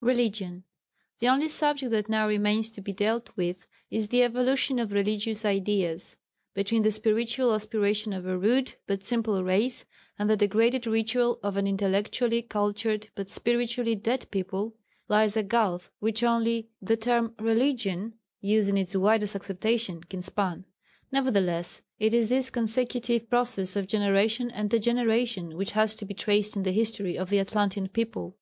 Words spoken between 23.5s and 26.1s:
of generation and degeneration which has to